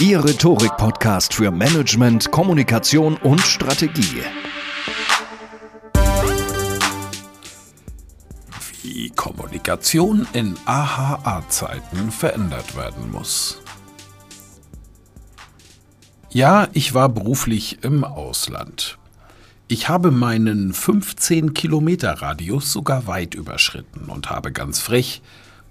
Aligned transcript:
Ihr 0.00 0.24
Rhetorik-Podcast 0.24 1.34
für 1.34 1.50
Management, 1.50 2.30
Kommunikation 2.30 3.18
und 3.18 3.38
Strategie. 3.42 4.22
Wie 8.82 9.10
Kommunikation 9.10 10.26
in 10.32 10.56
AHA-Zeiten 10.64 12.10
verändert 12.10 12.78
werden 12.78 13.12
muss. 13.12 13.60
Ja, 16.30 16.68
ich 16.72 16.94
war 16.94 17.10
beruflich 17.10 17.84
im 17.84 18.02
Ausland. 18.02 18.96
Ich 19.68 19.90
habe 19.90 20.10
meinen 20.10 20.72
15 20.72 21.52
Kilometer 21.52 22.22
Radius 22.22 22.72
sogar 22.72 23.06
weit 23.06 23.34
überschritten 23.34 24.08
und 24.08 24.30
habe 24.30 24.50
ganz 24.50 24.80
frech, 24.80 25.20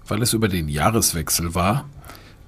weil 0.06 0.22
es 0.22 0.34
über 0.34 0.46
den 0.46 0.68
Jahreswechsel 0.68 1.56
war, 1.56 1.88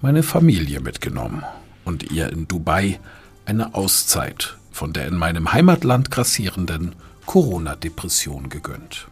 meine 0.00 0.22
Familie 0.22 0.78
mitgenommen 0.78 1.44
und 1.84 2.10
ihr 2.10 2.30
in 2.30 2.48
Dubai 2.48 2.98
eine 3.44 3.74
Auszeit 3.74 4.56
von 4.70 4.92
der 4.92 5.06
in 5.06 5.16
meinem 5.16 5.52
Heimatland 5.52 6.10
grassierenden 6.10 6.94
Corona-Depression 7.26 8.48
gegönnt. 8.48 9.06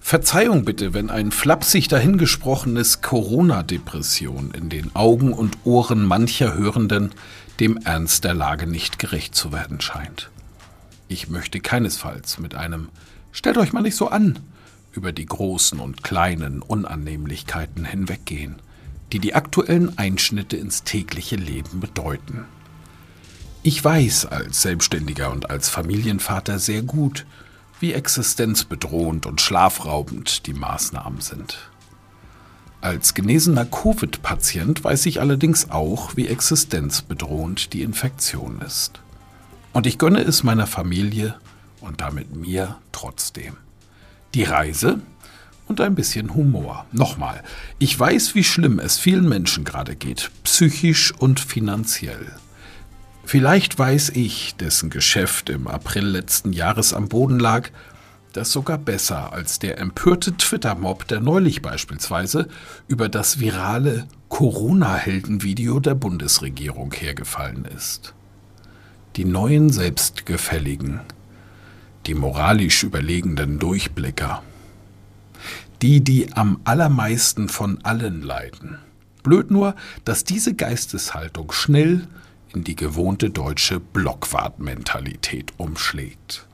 Verzeihung 0.00 0.64
bitte, 0.64 0.94
wenn 0.94 1.10
ein 1.10 1.32
flapsig 1.32 1.88
dahingesprochenes 1.88 3.02
Corona-Depression 3.02 4.52
in 4.52 4.70
den 4.70 4.94
Augen 4.96 5.32
und 5.32 5.58
Ohren 5.64 6.06
mancher 6.06 6.54
Hörenden 6.54 7.10
dem 7.60 7.76
Ernst 7.76 8.24
der 8.24 8.34
Lage 8.34 8.66
nicht 8.66 8.98
gerecht 8.98 9.34
zu 9.34 9.52
werden 9.52 9.80
scheint. 9.80 10.30
Ich 11.08 11.28
möchte 11.28 11.60
keinesfalls 11.60 12.38
mit 12.38 12.54
einem 12.54 12.88
Stellt 13.32 13.58
euch 13.58 13.72
mal 13.72 13.82
nicht 13.82 13.96
so 13.96 14.08
an 14.08 14.38
über 14.92 15.12
die 15.12 15.26
großen 15.26 15.78
und 15.78 16.02
kleinen 16.02 16.62
Unannehmlichkeiten 16.62 17.84
hinweggehen 17.84 18.56
die 19.12 19.18
die 19.18 19.34
aktuellen 19.34 19.96
Einschnitte 19.98 20.56
ins 20.56 20.84
tägliche 20.84 21.36
Leben 21.36 21.80
bedeuten. 21.80 22.44
Ich 23.62 23.82
weiß 23.82 24.26
als 24.26 24.62
Selbstständiger 24.62 25.30
und 25.30 25.50
als 25.50 25.68
Familienvater 25.68 26.58
sehr 26.58 26.82
gut, 26.82 27.26
wie 27.80 27.92
existenzbedrohend 27.92 29.26
und 29.26 29.40
schlafraubend 29.40 30.46
die 30.46 30.54
Maßnahmen 30.54 31.20
sind. 31.20 31.70
Als 32.80 33.14
genesener 33.14 33.64
Covid-Patient 33.64 34.84
weiß 34.84 35.06
ich 35.06 35.20
allerdings 35.20 35.70
auch, 35.70 36.16
wie 36.16 36.28
existenzbedrohend 36.28 37.72
die 37.72 37.82
Infektion 37.82 38.60
ist. 38.60 39.00
Und 39.72 39.86
ich 39.86 39.98
gönne 39.98 40.20
es 40.20 40.44
meiner 40.44 40.66
Familie 40.66 41.34
und 41.80 42.00
damit 42.00 42.34
mir 42.34 42.76
trotzdem. 42.92 43.56
Die 44.34 44.44
Reise, 44.44 45.00
und 45.68 45.80
ein 45.80 45.94
bisschen 45.94 46.34
Humor. 46.34 46.86
Nochmal, 46.92 47.42
ich 47.78 47.98
weiß, 47.98 48.34
wie 48.34 48.44
schlimm 48.44 48.78
es 48.78 48.98
vielen 48.98 49.28
Menschen 49.28 49.64
gerade 49.64 49.96
geht, 49.96 50.30
psychisch 50.44 51.12
und 51.12 51.40
finanziell. 51.40 52.32
Vielleicht 53.24 53.78
weiß 53.78 54.10
ich, 54.10 54.54
dessen 54.56 54.88
Geschäft 54.88 55.50
im 55.50 55.68
April 55.68 56.06
letzten 56.06 56.52
Jahres 56.52 56.94
am 56.94 57.08
Boden 57.08 57.38
lag, 57.38 57.68
das 58.32 58.52
sogar 58.52 58.78
besser 58.78 59.32
als 59.32 59.58
der 59.58 59.78
empörte 59.78 60.36
Twitter-Mob, 60.36 61.06
der 61.08 61.20
neulich 61.20 61.60
beispielsweise 61.60 62.48
über 62.86 63.08
das 63.08 63.40
virale 63.40 64.06
Corona-Helden-Video 64.28 65.80
der 65.80 65.94
Bundesregierung 65.94 66.92
hergefallen 66.92 67.64
ist. 67.64 68.14
Die 69.16 69.24
neuen 69.24 69.70
Selbstgefälligen, 69.70 71.00
die 72.06 72.14
moralisch 72.14 72.82
überlegenden 72.82 73.58
Durchblicker, 73.58 74.42
die, 75.82 76.02
die 76.02 76.32
am 76.32 76.60
allermeisten 76.64 77.48
von 77.48 77.78
allen 77.84 78.22
leiden. 78.22 78.78
Blöd 79.22 79.50
nur, 79.50 79.74
dass 80.04 80.24
diese 80.24 80.54
Geisteshaltung 80.54 81.52
schnell 81.52 82.06
in 82.54 82.64
die 82.64 82.76
gewohnte 82.76 83.30
deutsche 83.30 83.78
Blockwartmentalität 83.78 85.52
umschlägt. 85.58 86.46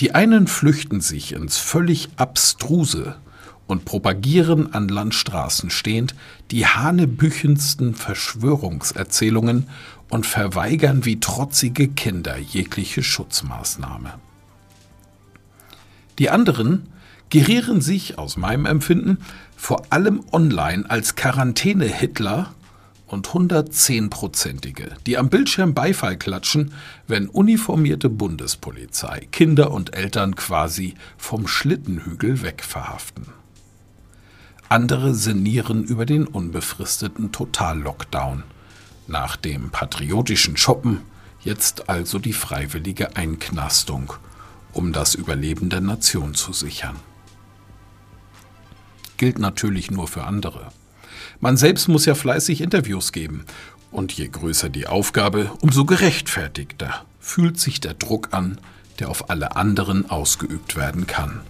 Die 0.00 0.14
einen 0.14 0.46
flüchten 0.46 1.00
sich 1.00 1.32
ins 1.32 1.58
völlig 1.58 2.08
Abstruse 2.16 3.16
und 3.66 3.84
propagieren 3.84 4.74
an 4.74 4.88
Landstraßen 4.88 5.70
stehend 5.70 6.14
die 6.50 6.66
hanebüchendsten 6.66 7.94
Verschwörungserzählungen 7.94 9.68
und 10.10 10.26
verweigern 10.26 11.04
wie 11.04 11.20
trotzige 11.20 11.88
Kinder 11.88 12.36
jegliche 12.36 13.02
Schutzmaßnahme. 13.02 14.14
Die 16.18 16.30
anderen 16.30 16.88
gerieren 17.30 17.80
sich 17.80 18.18
aus 18.18 18.36
meinem 18.36 18.66
Empfinden 18.66 19.18
vor 19.56 19.82
allem 19.90 20.22
online 20.32 20.88
als 20.88 21.16
Quarantäne-Hitler 21.16 22.54
und 23.06 23.28
110-Prozentige, 23.28 24.92
die 25.06 25.16
am 25.18 25.28
Bildschirm 25.28 25.74
Beifall 25.74 26.16
klatschen, 26.16 26.72
wenn 27.06 27.28
uniformierte 27.28 28.08
Bundespolizei 28.08 29.28
Kinder 29.30 29.70
und 29.70 29.94
Eltern 29.94 30.36
quasi 30.36 30.94
vom 31.16 31.46
Schlittenhügel 31.46 32.42
wegverhaften. 32.42 33.26
Andere 34.68 35.14
sinnieren 35.14 35.84
über 35.84 36.06
den 36.06 36.26
unbefristeten 36.26 37.30
Totallockdown. 37.30 38.42
Nach 39.06 39.36
dem 39.36 39.70
patriotischen 39.70 40.56
Shoppen 40.56 41.02
jetzt 41.42 41.88
also 41.88 42.18
die 42.18 42.32
freiwillige 42.32 43.16
Einknastung, 43.16 44.14
um 44.72 44.92
das 44.92 45.14
Überleben 45.14 45.68
der 45.68 45.82
Nation 45.82 46.34
zu 46.34 46.52
sichern 46.52 46.96
gilt 49.16 49.38
natürlich 49.38 49.90
nur 49.90 50.08
für 50.08 50.24
andere. 50.24 50.68
Man 51.40 51.56
selbst 51.56 51.88
muss 51.88 52.06
ja 52.06 52.14
fleißig 52.14 52.60
Interviews 52.60 53.12
geben. 53.12 53.44
Und 53.90 54.12
je 54.12 54.28
größer 54.28 54.68
die 54.68 54.86
Aufgabe, 54.86 55.52
umso 55.60 55.84
gerechtfertigter 55.84 57.04
fühlt 57.20 57.60
sich 57.60 57.80
der 57.80 57.94
Druck 57.94 58.28
an, 58.32 58.58
der 58.98 59.08
auf 59.08 59.30
alle 59.30 59.56
anderen 59.56 60.10
ausgeübt 60.10 60.76
werden 60.76 61.06
kann. 61.06 61.40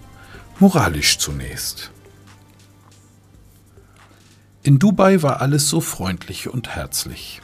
Moralisch 0.59 1.19
zunächst. 1.19 1.91
In 4.63 4.79
Dubai 4.79 5.23
war 5.23 5.41
alles 5.41 5.69
so 5.69 5.81
freundlich 5.81 6.49
und 6.49 6.71
herzlich. 6.71 7.41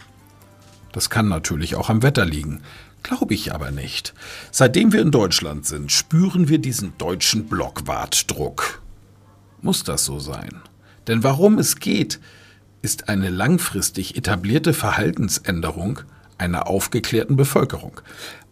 Das 0.92 1.10
kann 1.10 1.28
natürlich 1.28 1.76
auch 1.76 1.88
am 1.88 2.02
Wetter 2.02 2.24
liegen, 2.24 2.62
glaube 3.02 3.34
ich 3.34 3.54
aber 3.54 3.70
nicht. 3.70 4.14
Seitdem 4.50 4.92
wir 4.92 5.02
in 5.02 5.10
Deutschland 5.10 5.66
sind, 5.66 5.92
spüren 5.92 6.48
wir 6.48 6.58
diesen 6.58 6.96
deutschen 6.98 7.46
Blockwartdruck 7.46 8.79
muss 9.62 9.84
das 9.84 10.04
so 10.04 10.18
sein. 10.18 10.62
Denn 11.06 11.22
warum 11.22 11.58
es 11.58 11.76
geht, 11.76 12.20
ist 12.82 13.08
eine 13.08 13.28
langfristig 13.28 14.16
etablierte 14.16 14.72
Verhaltensänderung 14.72 16.00
einer 16.38 16.66
aufgeklärten 16.66 17.36
Bevölkerung. 17.36 18.00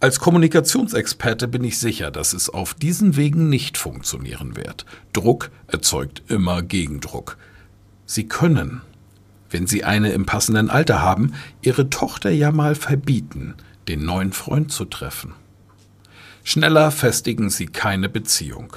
Als 0.00 0.20
Kommunikationsexperte 0.20 1.49
bin 1.49 1.64
ich 1.64 1.78
sicher, 1.78 2.10
dass 2.10 2.34
es 2.34 2.50
auf 2.50 2.75
diesen 2.75 3.16
Wegen 3.16 3.49
nicht 3.49 3.78
funktionieren 3.78 4.56
wird. 4.56 4.84
Druck 5.12 5.50
erzeugt 5.66 6.22
immer 6.28 6.62
Gegendruck. 6.62 7.38
Sie 8.04 8.28
können, 8.28 8.82
wenn 9.50 9.66
Sie 9.66 9.84
eine 9.84 10.12
im 10.12 10.26
passenden 10.26 10.70
Alter 10.70 11.00
haben, 11.00 11.34
Ihre 11.62 11.88
Tochter 11.88 12.31
ja 12.31 12.52
mal 12.52 12.75
verbieten, 12.75 13.54
den 13.88 14.04
neuen 14.04 14.32
Freund 14.32 14.70
zu 14.70 14.84
treffen. 14.84 15.32
Schneller 16.44 16.90
festigen 16.90 17.50
Sie 17.50 17.66
keine 17.66 18.08
Beziehung. 18.08 18.76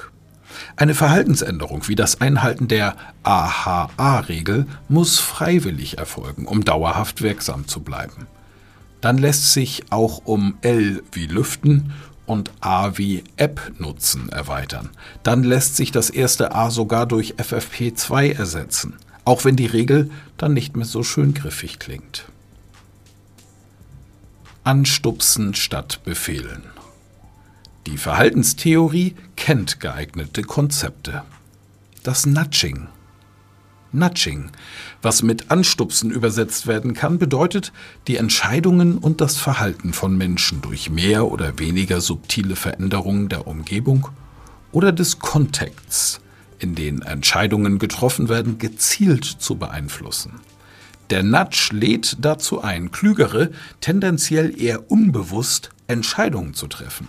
Eine 0.76 0.94
Verhaltensänderung 0.94 1.88
wie 1.88 1.94
das 1.94 2.20
Einhalten 2.20 2.68
der 2.68 2.96
AHA-Regel 3.22 4.66
muss 4.88 5.18
freiwillig 5.18 5.98
erfolgen, 5.98 6.46
um 6.46 6.64
dauerhaft 6.64 7.22
wirksam 7.22 7.68
zu 7.68 7.80
bleiben. 7.80 8.26
Dann 9.00 9.18
lässt 9.18 9.52
sich 9.52 9.84
auch 9.90 10.22
um 10.24 10.54
L 10.62 11.02
wie 11.12 11.26
Lüften 11.26 11.92
und 12.26 12.50
A 12.60 12.96
wie 12.96 13.24
App 13.36 13.72
nutzen 13.78 14.28
erweitern. 14.28 14.90
Dann 15.22 15.42
lässt 15.42 15.76
sich 15.76 15.90
das 15.90 16.08
erste 16.08 16.54
A 16.54 16.70
sogar 16.70 17.06
durch 17.06 17.34
FFP2 17.34 18.36
ersetzen, 18.36 18.94
auch 19.24 19.44
wenn 19.44 19.56
die 19.56 19.66
Regel 19.66 20.10
dann 20.36 20.54
nicht 20.54 20.76
mehr 20.76 20.86
so 20.86 21.02
schön 21.02 21.34
griffig 21.34 21.78
klingt. 21.78 22.26
Anstupsen 24.64 25.54
statt 25.54 26.00
befehlen. 26.04 26.62
Die 27.86 27.98
Verhaltenstheorie 27.98 29.16
kennt 29.42 29.80
geeignete 29.80 30.42
Konzepte. 30.42 31.24
Das 32.04 32.26
Nudging. 32.26 32.86
Nudging, 33.90 34.52
was 35.02 35.24
mit 35.24 35.50
Anstupsen 35.50 36.12
übersetzt 36.12 36.68
werden 36.68 36.94
kann, 36.94 37.18
bedeutet, 37.18 37.72
die 38.06 38.18
Entscheidungen 38.18 38.98
und 38.98 39.20
das 39.20 39.38
Verhalten 39.38 39.94
von 39.94 40.16
Menschen 40.16 40.62
durch 40.62 40.90
mehr 40.90 41.26
oder 41.26 41.58
weniger 41.58 42.00
subtile 42.00 42.54
Veränderungen 42.54 43.28
der 43.28 43.48
Umgebung 43.48 44.10
oder 44.70 44.92
des 44.92 45.18
Kontexts, 45.18 46.20
in 46.60 46.76
den 46.76 47.02
Entscheidungen 47.02 47.80
getroffen 47.80 48.28
werden, 48.28 48.58
gezielt 48.58 49.24
zu 49.24 49.56
beeinflussen. 49.56 50.34
Der 51.10 51.24
Nudge 51.24 51.70
lädt 51.72 52.18
dazu 52.20 52.62
ein, 52.62 52.92
klügere, 52.92 53.50
tendenziell 53.80 54.56
eher 54.56 54.88
unbewusst 54.88 55.70
Entscheidungen 55.88 56.54
zu 56.54 56.68
treffen. 56.68 57.08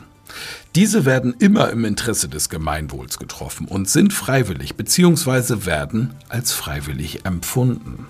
Diese 0.76 1.06
werden 1.06 1.36
immer 1.40 1.70
im 1.70 1.86
Interesse 1.86 2.30
des 2.30 2.50
Gemeinwohls 2.50 3.20
getroffen 3.20 3.68
und 3.68 3.90
sind 3.90 4.14
freiwillig 4.14 4.76
bzw. 4.76 5.66
werden 5.66 6.16
als 6.30 6.52
freiwillig 6.52 7.26
empfunden. 7.26 8.08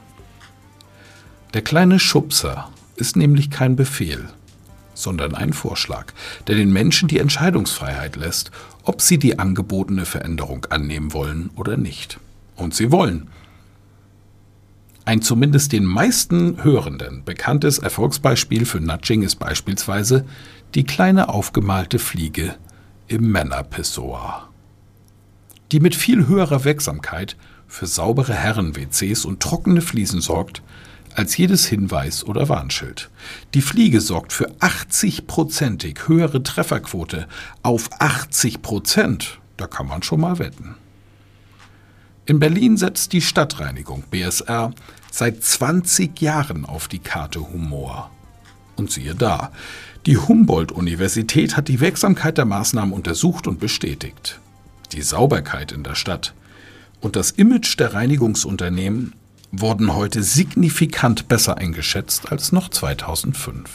Der 1.54 1.62
kleine 1.62 2.00
Schubser 2.00 2.70
ist 2.96 3.16
nämlich 3.16 3.50
kein 3.50 3.75
Befehl, 3.75 4.30
sondern 4.94 5.36
ein 5.36 5.54
Vorschlag, 5.54 6.08
der 6.48 6.56
den 6.56 6.72
Menschen 6.72 7.08
die 7.08 7.20
Entscheidungsfreiheit 7.20 8.16
lässt, 8.16 8.52
ob 8.84 9.02
sie 9.02 9.18
die 9.18 9.40
angebotene 9.40 10.06
Veränderung 10.06 10.66
annehmen 10.69 11.14
wollen 11.14 11.50
oder 11.56 11.78
nicht. 11.78 12.19
Und 12.56 12.76
sie 12.76 12.92
wollen. 12.92 13.30
Ein 15.06 15.22
zumindest 15.22 15.74
den 15.74 15.84
meisten 15.84 16.64
Hörenden 16.64 17.24
bekanntes 17.26 17.78
Erfolgsbeispiel 17.78 18.66
für 18.66 18.80
Nudging 18.80 19.24
ist 19.24 19.36
beispielsweise 19.36 20.26
die 20.76 20.86
kleine 20.86 21.28
aufgemalte 21.28 22.00
Fliege 22.00 22.56
im 23.08 23.30
Männerpissoir, 23.30 24.50
die 25.74 25.82
mit 25.82 25.94
viel 25.94 26.28
höherer 26.28 26.64
Wirksamkeit 26.64 27.36
für 27.68 27.86
saubere 27.86 28.34
Herren-WCs 28.34 29.26
und 29.26 29.42
trockene 29.42 29.82
Fliesen 29.82 30.22
sorgt, 30.22 30.62
als 31.16 31.36
jedes 31.36 31.66
Hinweis 31.66 32.24
oder 32.24 32.48
Warnschild. 32.48 33.10
Die 33.54 33.62
Fliege 33.62 34.00
sorgt 34.00 34.32
für 34.32 34.50
80-prozentig 34.60 36.08
höhere 36.08 36.42
Trefferquote 36.44 37.28
auf 37.62 37.90
80 38.00 38.62
Prozent. 38.62 39.40
Da 39.58 39.68
kann 39.68 39.88
man 39.88 40.02
schon 40.02 40.22
mal 40.22 40.40
wetten. 40.40 40.76
In 42.25 42.40
Berlin 42.40 42.78
setzt 42.78 43.12
die 43.12 43.22
Stadtreinigung 43.22 44.04
BSR 44.10 44.72
seit 45.12 45.44
20 45.44 46.22
Jahren 46.22 46.66
auf 46.66 46.88
die 46.88 47.00
Karte 47.00 47.42
Humor. 47.42 48.10
Und 48.78 48.92
siehe 48.92 49.14
da, 49.14 49.52
die 50.06 50.18
Humboldt-Universität 50.18 51.58
hat 51.58 51.68
die 51.68 51.81
Wirksamkeit 51.81 52.38
der 52.38 52.46
Maßnahmen 52.46 52.94
untersucht 52.94 53.46
und 53.46 53.60
bestätigt. 53.60 54.40
Die 54.94 55.02
Sauberkeit 55.02 55.74
in 55.74 55.84
der 55.84 55.96
Stadt 55.96 56.34
und 57.02 57.18
das 57.18 57.31
Image 57.31 57.78
der 57.78 57.94
Reinigungsunternehmen 57.94 59.14
wurden 59.52 59.94
heute 59.94 60.24
signifikant 60.24 61.28
besser 61.28 61.58
eingeschätzt 61.58 62.31
als 62.31 62.54
noch 62.54 62.69
2005. 62.69 63.69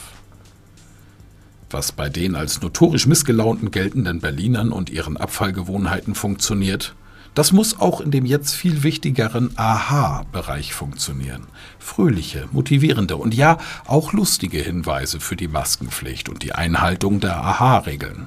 Was 1.70 1.92
bei 1.92 2.08
den 2.08 2.34
als 2.34 2.62
notorisch 2.62 3.06
missgelaunten 3.06 3.70
geltenden 3.70 4.20
Berlinern 4.20 4.72
und 4.72 4.88
ihren 4.88 5.18
Abfallgewohnheiten 5.18 6.14
funktioniert, 6.14 6.94
das 7.38 7.52
muss 7.52 7.78
auch 7.78 8.00
in 8.00 8.10
dem 8.10 8.26
jetzt 8.26 8.56
viel 8.56 8.82
wichtigeren 8.82 9.56
Aha-Bereich 9.56 10.74
funktionieren. 10.74 11.46
Fröhliche, 11.78 12.48
motivierende 12.50 13.16
und 13.16 13.32
ja 13.32 13.58
auch 13.86 14.12
lustige 14.12 14.58
Hinweise 14.58 15.20
für 15.20 15.36
die 15.36 15.46
Maskenpflicht 15.46 16.28
und 16.28 16.42
die 16.42 16.50
Einhaltung 16.50 17.20
der 17.20 17.36
Aha-Regeln. 17.36 18.26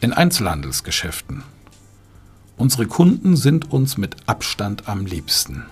In 0.00 0.14
Einzelhandelsgeschäften. 0.14 1.42
Unsere 2.56 2.86
Kunden 2.86 3.36
sind 3.36 3.70
uns 3.70 3.98
mit 3.98 4.16
Abstand 4.24 4.88
am 4.88 5.04
liebsten. 5.04 5.66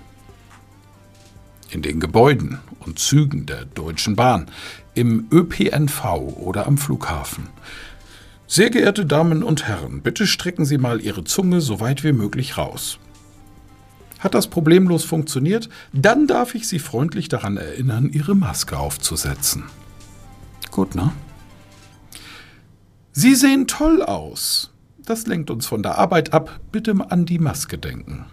In 1.71 1.81
den 1.81 2.01
Gebäuden 2.01 2.59
und 2.81 2.99
Zügen 2.99 3.47
der 3.47 3.65
Deutschen 3.65 4.15
Bahn, 4.15 4.51
im 4.93 5.27
ÖPNV 5.33 6.05
oder 6.37 6.67
am 6.67 6.77
Flughafen 6.77 7.49
sehr 8.55 8.71
geehrte 8.71 9.05
Damen 9.05 9.43
und 9.43 9.67
Herren, 9.67 10.01
bitte 10.01 10.29
strecken 10.29 10.65
Sie 10.65 10.79
mal 10.79 11.01
Ihre 11.01 11.25
Zunge 11.25 11.61
so 11.61 11.81
weit 11.81 12.05
wie 12.05 12.13
möglich 12.13 12.57
raus. 12.57 13.01
Hat 14.21 14.35
das 14.35 14.47
problemlos 14.47 15.03
funktioniert? 15.03 15.69
Dann 15.93 16.29
darf 16.29 16.55
ich 16.55 16.69
Sie 16.69 16.79
freundlich 16.79 17.29
daran 17.29 17.57
erinnern, 17.57 18.11
Ihre 18.13 18.37
Maske 18.37 18.79
aufzusetzen. 18.79 19.65
Gut, 20.71 20.95
ne? 20.95 21.11
Sie 23.11 23.35
sehen 23.35 23.67
toll 23.67 24.03
aus. 24.05 24.73
Das 25.05 25.27
lenkt 25.27 25.51
uns 25.51 25.67
von 25.67 25.83
der 25.83 25.99
Arbeit 25.99 26.33
ab. 26.33 26.61
Bitte 26.71 26.95
an 27.09 27.27
die 27.27 27.41
Maske 27.41 27.77
denken. 27.77 28.27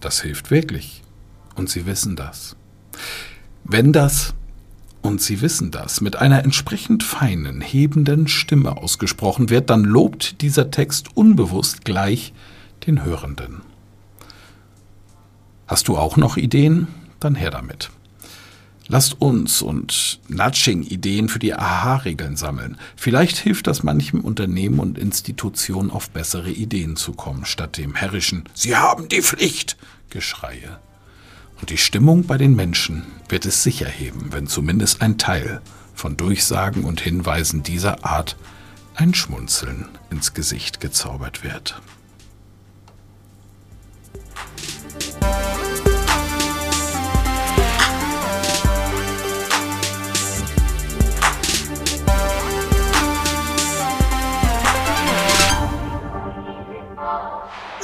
Das 0.00 0.22
hilft 0.22 0.52
wirklich. 0.52 1.02
Und 1.56 1.68
Sie 1.68 1.84
wissen 1.84 2.14
das. 2.14 2.54
Wenn 3.64 3.92
das 3.92 4.34
und 5.08 5.22
Sie 5.22 5.40
wissen 5.40 5.70
das, 5.70 6.00
mit 6.00 6.16
einer 6.16 6.44
entsprechend 6.44 7.02
feinen, 7.02 7.60
hebenden 7.62 8.28
Stimme 8.28 8.76
ausgesprochen 8.76 9.48
wird, 9.48 9.70
dann 9.70 9.82
lobt 9.82 10.42
dieser 10.42 10.70
Text 10.70 11.16
unbewusst 11.16 11.84
gleich 11.84 12.34
den 12.86 13.04
Hörenden. 13.04 13.62
Hast 15.66 15.88
du 15.88 15.96
auch 15.96 16.16
noch 16.16 16.36
Ideen? 16.36 16.88
Dann 17.20 17.34
her 17.34 17.50
damit. 17.50 17.90
Lasst 18.86 19.20
uns 19.20 19.60
und 19.60 20.20
Nudging-Ideen 20.28 21.28
für 21.28 21.38
die 21.38 21.54
Aha-Regeln 21.54 22.36
sammeln. 22.36 22.76
Vielleicht 22.94 23.38
hilft 23.38 23.66
das 23.66 23.82
manchem 23.82 24.20
Unternehmen 24.20 24.78
und 24.78 24.98
Institution 24.98 25.90
auf 25.90 26.10
bessere 26.10 26.50
Ideen 26.50 26.96
zu 26.96 27.12
kommen, 27.12 27.44
statt 27.44 27.76
dem 27.78 27.94
herrischen 27.94 28.44
Sie 28.54 28.76
haben 28.76 29.08
die 29.08 29.22
Pflicht 29.22 29.76
Geschreie. 30.10 30.78
Und 31.60 31.70
die 31.70 31.78
Stimmung 31.78 32.24
bei 32.24 32.38
den 32.38 32.54
Menschen 32.54 33.04
wird 33.28 33.46
es 33.46 33.62
sicher 33.62 33.88
heben, 33.88 34.32
wenn 34.32 34.46
zumindest 34.46 35.02
ein 35.02 35.18
Teil 35.18 35.60
von 35.94 36.16
Durchsagen 36.16 36.84
und 36.84 37.00
Hinweisen 37.00 37.62
dieser 37.62 38.04
Art 38.04 38.36
ein 38.94 39.14
Schmunzeln 39.14 39.88
ins 40.10 40.34
Gesicht 40.34 40.80
gezaubert 40.80 41.44
wird. 41.44 41.80